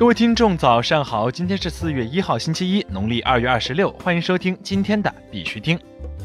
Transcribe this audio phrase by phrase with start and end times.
[0.00, 1.30] 各位听众，早上好！
[1.30, 3.90] 今天是四月一号，星期一，农历二月二十六。
[4.02, 5.78] 欢迎收听今天的必须听。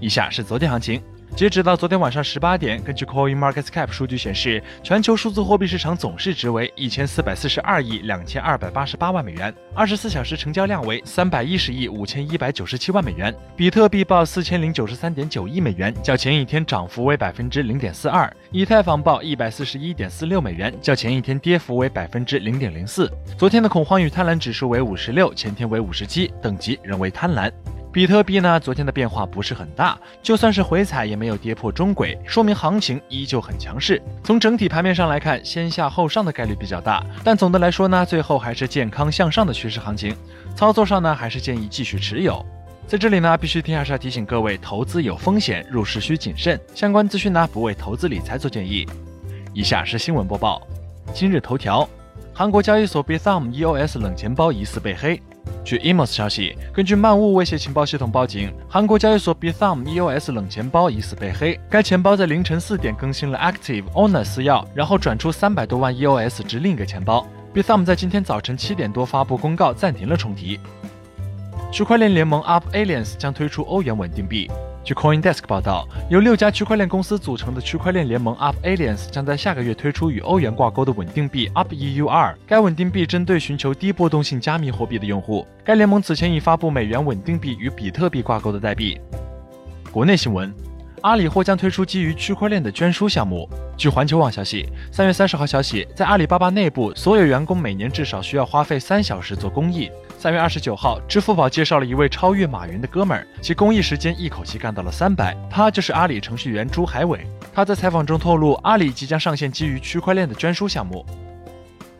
[0.00, 1.02] 以下是昨天行情。
[1.36, 13.34] 截止到昨天晚上十八点，根据 Coin Market Cap 数据显示，全球数字货币市场总市值为一千四百四十二亿两千二百八十八万美元，二十四小时成交量为三百一十亿五千一百九十七万美元。
[13.54, 23.12] 比特币报四千零九十三点九亿美元，较前一天涨幅为百分之零点四二；以太坊报一百四十一点四六美元，较前一天跌幅为百分之零点零四。
[23.36, 27.52] 昨天的恐慌与贪婪指数为五十六，前天为五十七，等级仍为贪婪。
[27.96, 34.02] 比特币呢，昨天的变化不是很大，就算是回踩也没有跌破中轨，说明行情依旧很强势。
[34.22, 40.14] 从整体盘面上来看，先下后上的概率比较大，但总的来说呢，最后还是健康向上的趋势行情。
[40.54, 42.44] 操作上呢，还是建议继续持有。
[42.86, 46.60] 在这里呢，必须听还是要提醒各位，投资有风险，入市需谨慎。
[46.74, 48.86] 相关资讯呢，不为投资理财做建议。
[49.54, 50.60] 以下是新闻播报：
[51.14, 51.88] 今日头条，
[52.34, 55.18] 韩国交易所 Bithumb EOS 冷钱包疑似被黑。
[55.64, 61.58] 据 Emos 消息，根据漫雾威胁情报系统报警，韩国交易所 Bithumb EOS 冷钱包疑似被黑。
[61.68, 67.26] 该钱包在凌晨四点更新了 Active Owner 私钥，然后转出三百多万 EOS 至另一个钱包。
[67.52, 70.60] Bithumb 在今天早晨七点多发布公告，暂停了重提。
[71.72, 74.48] 区块链联盟 Up Aliens 将推出欧元稳定币。
[74.86, 82.36] 据 CoinDesk 报道，由六家区块链公司组成的区块链联盟 Up Aliens 将在下个月推出与欧元挂钩的稳定币 Up EUR。
[82.46, 85.44] 该稳定币针对寻求低波动性加密货币的用户。
[85.64, 88.96] 该联盟此前已发布美元稳定币与比特币挂钩的代币。
[89.90, 90.54] 国内新闻。
[91.02, 93.48] 阿里或将推出基于区块链的捐书项目。
[93.76, 99.90] 据环球网消息，三月三十号消息，在阿里巴巴内部，所有员工每年至少需要花费三小时做公益。
[100.18, 107.26] 三月二十九号，支付宝介绍了一位超越马云的哥们儿，其公益时间一口气干到了三百，他就是阿里程序员朱海伟。
[107.54, 111.04] 他在采访中透露，阿里即将上线基于区块链的捐书项目。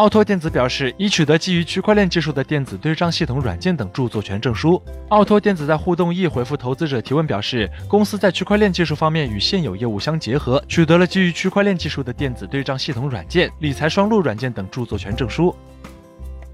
[0.00, 4.82] 奥托电子表示，已取得基于区块链技术的电子对账系统软件等著作权证书。
[5.10, 15.54] 奥托电子在互动易回复投资者提问表示，公司在区块链技术方面与现有业务相结合，取得了基于区块链技术的电子对账系统软件、理财双录软件等著作权证书。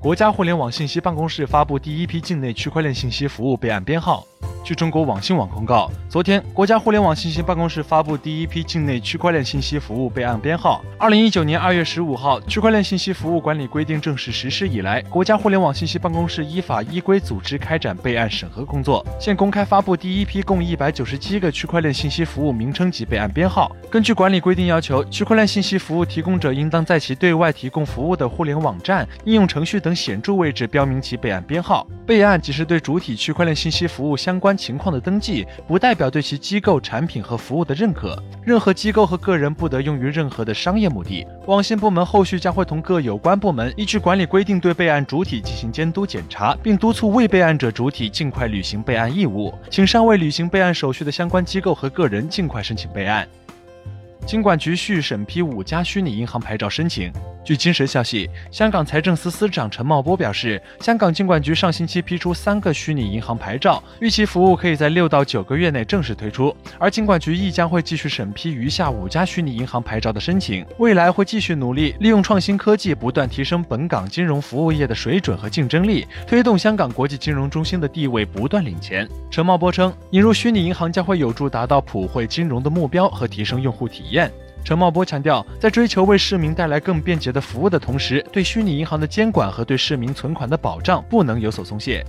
[0.01, 4.27] 国家互联网信息办公室发布第一批境内区块链信息服务备案编号。
[4.67, 10.85] 据中国网信网公告，昨天，国家互联网信息办公室发布第一批境内区块链信息服务备案编号。
[10.99, 23.71] 二零一九年二月十五号，区块链信息服务管理规定正式实施以来，国家互联网信息办公室依法依规组织开展备案审核工作，现公开发布第一批共一百九十七个区块链信息服务名称及备案编号。
[23.89, 31.87] 根据管理规定要求，区块链信息服务提供者应当在其对外提供服务的互联网站、应用程序等显著位置标明其备案编号。
[32.05, 38.17] 备案即是对主体区块链信息服务相关情况的登记，不代表对其机构产品和服务的认可。
[38.43, 41.27] 任何机构和个人不得用于任何的商业目的。
[41.47, 53.27] 网信部门后续将会同各有关部门依据管理规定对备案主体进行监督检查，并督促未备案者主体尽快履行备案义务，请尚未履行备案手续的相关机构和个人尽快申请备案。
[54.27, 57.13] 金管局续审批五家虚拟银行牌照申请。
[57.45, 66.53] 据今时消息，香港财政司司长陈茂波表示，香港金管局上星期批出三个虚拟银行牌照，预期服务可以在六到九个月内正式推出。
[66.77, 79.09] 而金管局亦将会继续审批余下五家虚拟银行牌照的申请，未来会继续努力，利用创新科技不断提升本港金融服务业的水准和竞争力，推动香港国际金融中心的地位不断领前。
[79.31, 84.16] 陈茂波称，引入虚拟银行将会有助达到普惠金融的目标和提升用户体验。
[84.65, 92.05] 陈茂波强调，在追求为市民带来更便捷的服务的同时，对虚拟银行的监管和对市民存款的保障不能有所松懈。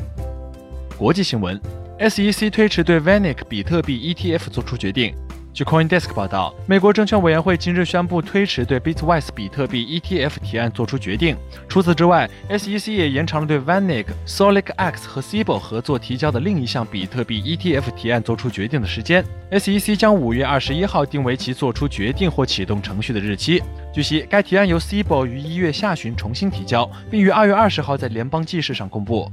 [0.98, 1.60] 国际新闻
[2.00, 5.14] ：SEC 推迟对 VanEck 比特币 ETF 作出决定。
[5.58, 11.36] 据 CoinDesk 报道，美国证券委员会今日宣布推迟对 Bitwise 比特币 ETF 提案作出决定。
[11.68, 19.26] 除此之外，SEC 也延长了对 Vanek、SolidX 和 c i b o 合作提交的另一项比特币 ETF 提案作出决定的时间。
[19.50, 23.64] SEC 将五月二十一号定为其作出决定或启动程序的日期。
[23.92, 29.28] 据悉，该提案由 c i b o 于一月下旬重新提交，并于二月二十号在联邦记事上公布。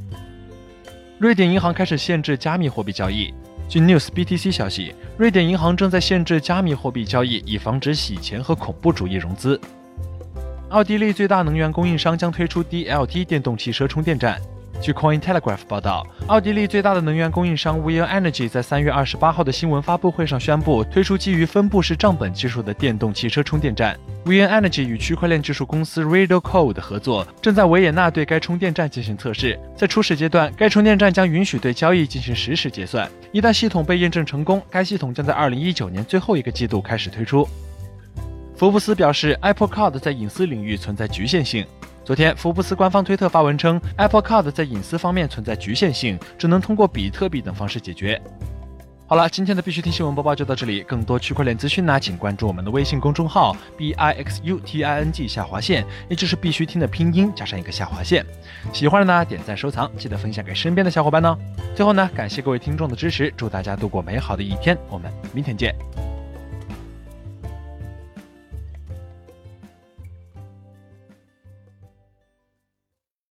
[1.18, 3.34] 瑞典银行开始限制加密货币交易。
[3.68, 9.60] 据 News BTC 消息，瑞典银行正在限制加密货币交易，以防止洗钱和恐怖主义融资。
[10.68, 14.40] 奥地利最大能源供应商将推出 DLT 电动汽车充电站。
[14.84, 23.98] 据 Coin Telegraph 报道，奥地利最大的能源供应商 w e l Energy 在三月二十八号的新闻发布会上宣布，推出基于分布式账本技术的电动汽车充电站。
[24.26, 29.58] w e l Energy 与区块链技术公司 Radio Code 合作，正在维也纳对该充电站进行测试。
[29.74, 33.10] 在初始阶段，该充电站将允许对交易进行实时结算。
[33.32, 37.48] 一旦系统被验证成功，该系统将在二零一九年最后一个季度开始推出。
[38.56, 41.66] 福布斯表示，Apple Card 在隐私领域存在局限性。
[42.04, 48.20] 昨天，福布斯官方推特发文称，Apple Card 在隐私方面存在局限性，只能通过比特币等方式解决。
[49.06, 50.82] 好了，今天的必须听新闻播报就到这里。
[50.82, 58.24] 更多区块链资讯呢，请关注我们的微信公众号 b i x u t i n g 下划线，也就是必须听的拼音加上一个下划线。
[58.72, 61.36] 喜欢的呢，点赞收藏，记得分享给身边的小伙伴呢。
[61.74, 65.74] 最后呢，感谢各位听众的支持，祝大家度过美好的一天，我们明天见。